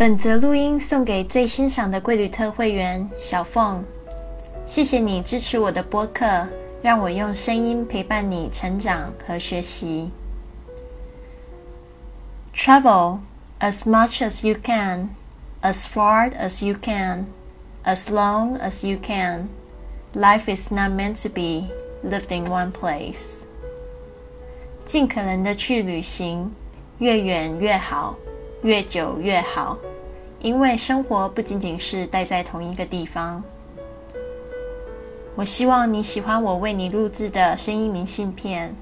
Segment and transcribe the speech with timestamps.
[0.00, 3.82] 本则录音送给最欣赏的贵旅特会员小凤，
[4.66, 6.46] 谢谢你支持我的播客，
[6.82, 10.10] 让我用声音陪伴你成长和学习。
[12.54, 13.20] Travel
[13.60, 15.08] as much as you can,
[15.62, 17.24] as far as you can,
[17.84, 19.48] as long as you can.
[20.14, 21.68] Life is not meant to be
[22.02, 23.44] lived in one place.
[24.84, 26.54] 尽可能的去旅行，
[26.98, 28.16] 越远越好，
[28.62, 29.76] 越久越好。
[30.41, 33.43] 因为生活不仅仅是待在同一个地方。
[35.35, 38.75] 我希望你喜欢我为你录制的声音明信片。